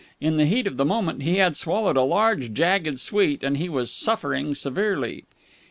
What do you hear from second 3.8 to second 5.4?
suffering severely.